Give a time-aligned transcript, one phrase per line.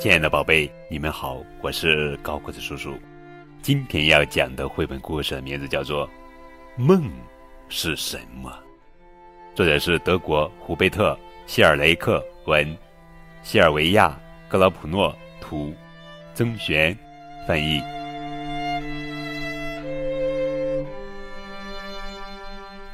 [0.00, 2.98] 亲爱的宝贝，你们好，我是高个子叔叔。
[3.60, 6.08] 今天要讲的绘本故事的名字叫做
[6.74, 7.10] 《梦
[7.68, 8.50] 是什么》，
[9.54, 11.12] 作者是德国胡贝特·
[11.46, 12.74] 希尔雷克文，
[13.42, 14.08] 西尔维亚·
[14.50, 15.74] 格劳普诺图，
[16.32, 16.96] 曾璇
[17.46, 17.78] 翻译。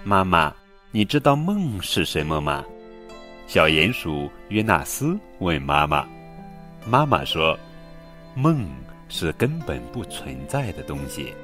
[0.03, 0.53] 妈妈，
[0.91, 2.65] 你知道梦是什么吗？
[3.47, 6.05] 小鼹鼠约纳斯问妈妈。
[6.89, 7.59] 妈妈说
[8.35, 8.65] ：“梦
[9.09, 11.35] 是根本不存在的东西。”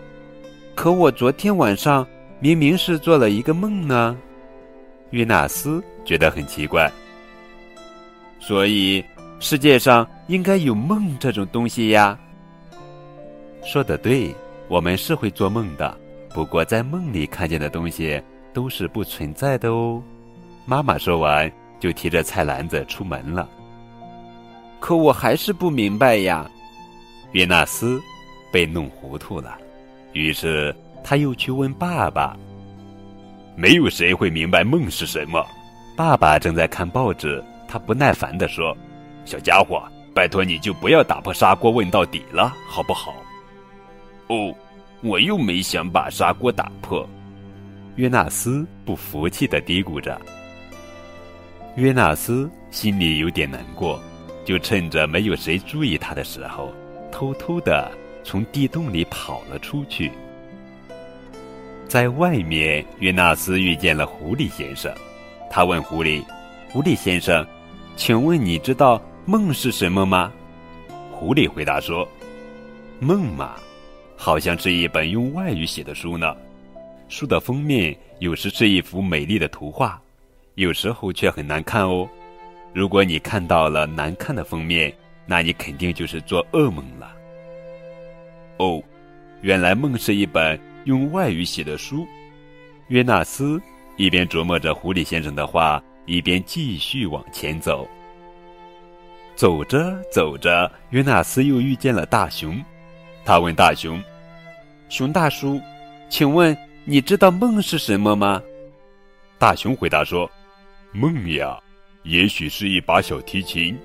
[0.74, 2.06] 可我昨天晚上
[2.38, 4.16] 明明是做了一个梦呢。
[5.10, 6.90] 约纳斯觉得很奇怪。
[8.40, 9.04] 所以
[9.40, 12.18] 世界上应该有梦这种东西呀。
[13.64, 14.34] 说的对，
[14.68, 15.96] 我们是会做梦的。
[16.34, 18.20] 不过在梦里看见的东西
[18.52, 20.02] 都是不存在的哦。
[20.64, 23.48] 妈妈说完，就提着菜篮子出门了。
[24.82, 26.50] 可我还是不明白呀，
[27.30, 28.02] 约纳斯
[28.50, 29.56] 被弄糊涂了，
[30.12, 32.36] 于是他又去问爸爸。
[33.54, 35.46] 没有谁会明白梦是什么。
[35.96, 38.76] 爸爸正在看报纸，他不耐烦地说
[39.24, 39.80] ：“小家伙，
[40.12, 43.14] 拜托你就不要打破砂锅问到底了，好不好？”
[44.26, 44.52] 哦，
[45.00, 47.08] 我又没想把砂锅打破。
[47.94, 50.20] 约纳斯不服气地嘀咕着。
[51.76, 54.02] 约纳斯心里有点难过。
[54.44, 56.72] 就趁着没有谁注意他的时候，
[57.10, 57.90] 偷偷的
[58.24, 60.10] 从地洞里跑了出去。
[61.86, 64.92] 在外面，约纳斯遇见了狐狸先生。
[65.50, 66.24] 他问狐狸
[66.72, 67.46] ：“狐狸先生，
[67.96, 70.32] 请问你知道梦是什么吗？”
[71.12, 72.08] 狐狸回答说
[72.98, 73.56] ：“梦嘛，
[74.16, 76.34] 好像是一本用外语写的书呢。
[77.08, 80.00] 书的封面有时是一幅美丽的图画，
[80.54, 82.08] 有时候却很难看哦。”
[82.74, 84.92] 如果你看到了难看的封面，
[85.26, 87.14] 那你肯定就是做噩梦了。
[88.58, 88.82] 哦，
[89.42, 92.06] 原来梦是一本用外语写的书。
[92.88, 93.60] 约纳斯
[93.96, 97.88] 一边琢磨着狐狸先生的话，一边继续往前走。
[99.34, 102.62] 走着走着，约纳斯又遇见了大熊。
[103.24, 104.02] 他问大熊
[104.88, 105.60] ：“熊大叔，
[106.08, 108.42] 请问你知道梦是什么吗？”
[109.38, 110.30] 大熊回答说
[110.92, 111.58] ：“梦呀。”
[112.04, 113.78] 也许是一把小提琴，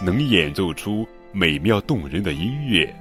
[0.00, 2.94] 能演奏出美妙动人的音乐。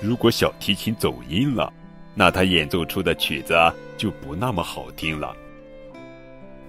[0.00, 1.72] 如果小提琴走音了，
[2.14, 3.54] 那它演奏出的曲子
[3.96, 5.34] 就不那么好听了。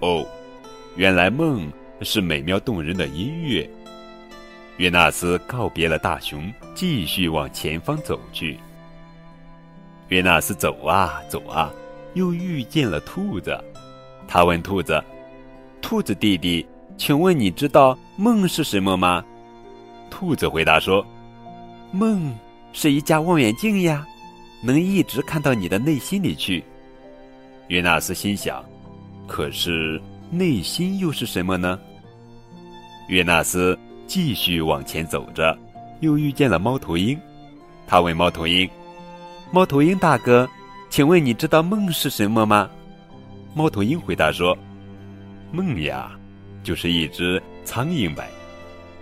[0.00, 0.26] 哦，
[0.96, 3.68] 原来梦是美妙动人的音乐。
[4.78, 8.58] 约纳斯告别了大熊，继续往前方走去。
[10.08, 11.72] 约纳斯走啊走啊，
[12.14, 13.56] 又遇见了兔子。
[14.26, 15.02] 他问兔子
[15.80, 16.66] ：“兔子弟弟。”
[16.96, 19.24] 请问你知道梦是什么吗？
[20.10, 21.04] 兔子回答说
[21.90, 22.32] ：“梦
[22.72, 24.06] 是一架望远镜呀，
[24.62, 26.62] 能一直看到你的内心里去。”
[27.68, 28.64] 约纳斯心想
[29.26, 31.78] ：“可是内心又是什么呢？”
[33.08, 33.76] 约纳斯
[34.06, 35.58] 继续往前走着，
[36.00, 37.18] 又遇见了猫头鹰。
[37.86, 38.68] 他问猫头鹰
[39.50, 40.48] ：“猫头鹰大哥，
[40.88, 42.70] 请问你知道梦是什么吗？”
[43.54, 44.56] 猫头鹰回答说
[45.50, 46.12] ：“梦呀。”
[46.62, 48.28] 就是一只苍蝇呗，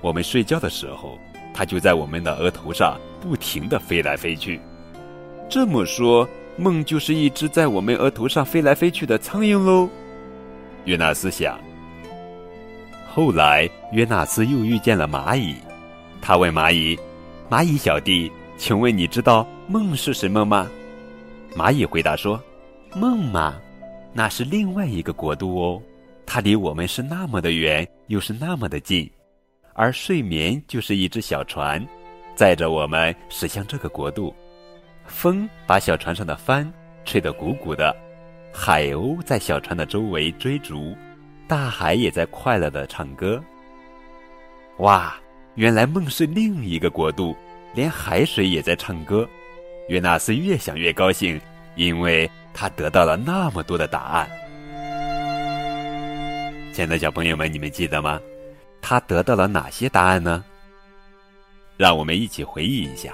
[0.00, 1.18] 我们睡觉的时候，
[1.52, 4.60] 它就在我们的额头上不停的飞来飞去。
[5.48, 9.88] 这么说，梦就是一只在我们额头上飞来飞去的苍蝇喽？
[10.84, 11.58] 约纳斯想。
[13.06, 15.56] 后来，约纳斯又遇见了蚂蚁，
[16.22, 16.96] 他问蚂蚁
[17.50, 20.68] ：“蚂蚁小弟，请问你知道梦是什么吗？”
[21.56, 22.40] 蚂蚁回答说
[22.94, 23.56] ：“梦嘛，
[24.12, 25.82] 那是另外一个国度哦。”
[26.32, 29.10] 它离我们是那么的远，又是那么的近，
[29.74, 31.84] 而睡眠就是一只小船，
[32.36, 34.32] 载着我们驶向这个国度。
[35.06, 36.72] 风把小船上的帆
[37.04, 37.92] 吹得鼓鼓的，
[38.52, 40.96] 海鸥在小船的周围追逐，
[41.48, 43.42] 大海也在快乐的唱歌。
[44.78, 45.16] 哇，
[45.56, 47.36] 原来梦是另一个国度，
[47.74, 49.28] 连海水也在唱歌。
[49.88, 51.40] 约纳斯越想越高兴，
[51.74, 54.30] 因为他得到了那么多的答案。
[56.72, 58.20] 亲爱的小朋友们，你们记得吗？
[58.80, 60.44] 他得到了哪些答案呢？
[61.76, 63.12] 让我们一起回忆一下：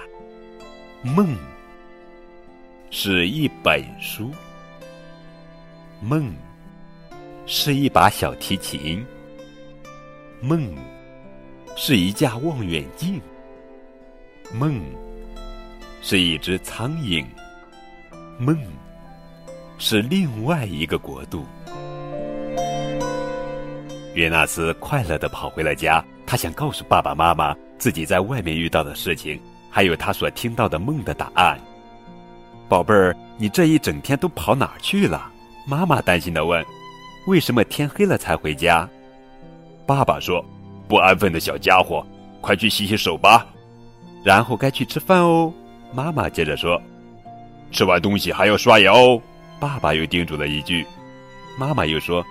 [1.03, 1.35] 梦
[2.91, 4.31] 是一本书，
[6.03, 6.35] 梦
[7.47, 9.05] 是一把小提琴，
[10.41, 10.75] 梦
[11.77, 13.21] 是一架望远镜，
[14.53, 14.81] 梦
[16.03, 17.25] 是一只苍蝇，
[18.39, 18.57] 梦
[19.79, 21.47] 是另外一个国度。
[24.17, 26.03] 约纳斯快乐地跑回了家。
[26.27, 29.41] 他想告诉爸爸妈妈，自己在外面遇到的事情，
[29.71, 31.57] 还有他所听到的梦的答案。
[32.69, 35.31] 宝贝儿，你这一整天都跑哪儿去了？
[35.69, 36.65] 妈妈担心的问。
[37.27, 38.89] 为什么天黑了才回家？
[39.87, 40.45] 爸爸说
[40.89, 42.05] ：“不安分的小家伙，
[42.41, 43.47] 快去洗洗手吧。”
[44.25, 45.53] 然后该去吃饭哦。
[45.93, 46.81] 妈妈接着说
[47.71, 49.21] ：“吃完东西还要刷牙哦。”
[49.61, 50.85] 爸爸又叮嘱了一句。
[51.59, 52.25] 妈妈又说：“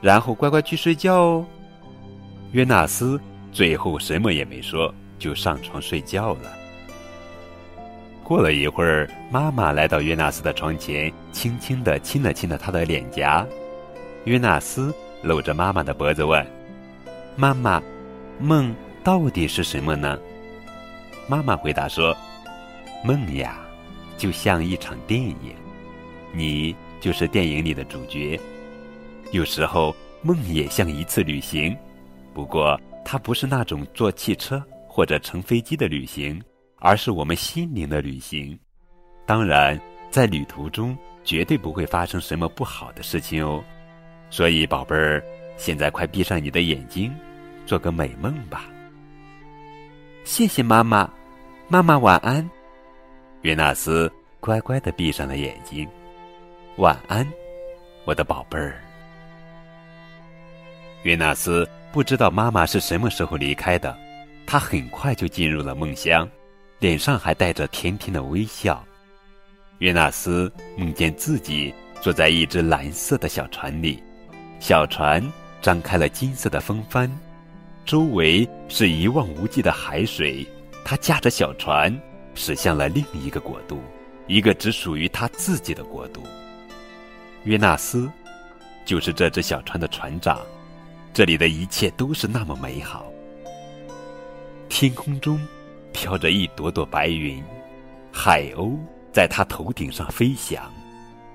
[0.00, 1.46] 然后乖乖去睡觉哦。”
[2.52, 3.20] 约纳斯
[3.52, 6.52] 最后什么也没说，就上床睡觉了。
[8.24, 13.46] 过了一会儿，妈妈来到约纳斯的床前，轻轻地亲了亲了他的脸颊。
[14.24, 16.46] 约纳斯搂着妈妈的脖子问
[17.36, 17.82] ：“妈妈，
[18.38, 20.18] 梦到底是什么呢？”
[21.26, 22.14] 妈妈回答说
[23.02, 23.58] ：“梦呀，
[24.18, 25.54] 就像一场电影，
[26.32, 28.38] 你就是电影里的主角。
[29.30, 31.76] 有时候梦也像一次旅行，
[32.32, 36.40] 不过它不是那种坐汽车或者乘飞机的旅行，
[36.76, 38.58] 而是我们心灵的旅行。
[39.26, 39.78] 当然，
[40.10, 43.62] 在旅途中绝对不会发生什么不好的事情哦。
[44.30, 45.22] 所以，宝贝儿，
[45.56, 47.14] 现在快闭上你的眼睛，
[47.66, 48.64] 做个美梦吧。”
[50.24, 51.10] 谢谢妈妈。
[51.70, 52.48] 妈妈晚安，
[53.42, 54.10] 约纳斯
[54.40, 55.86] 乖乖的闭上了眼睛。
[56.78, 57.26] 晚安，
[58.06, 58.82] 我的宝贝儿。
[61.04, 63.96] 约纳斯不知道妈妈是什么时候离开的，
[64.46, 66.28] 他很快就进入了梦乡，
[66.78, 68.84] 脸上还带着甜甜的微笑。
[69.78, 74.02] 约纳斯梦见自己坐在一只蓝色的小船里，
[74.58, 75.22] 小船
[75.62, 77.10] 张开了金色的风帆，
[77.84, 80.46] 周围是一望无际的海水。
[80.84, 81.96] 他驾着小船
[82.34, 83.80] 驶向了另一个国度，
[84.26, 86.22] 一个只属于他自己的国度。
[87.44, 88.10] 约纳斯
[88.84, 90.40] 就是这只小船的船长，
[91.12, 93.06] 这里的一切都是那么美好。
[94.68, 95.40] 天空中
[95.92, 97.42] 飘着一朵朵白云，
[98.12, 98.76] 海鸥
[99.12, 100.62] 在它头顶上飞翔，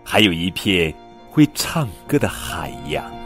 [0.04, 0.94] 还有一片
[1.30, 3.23] 会唱歌的海洋。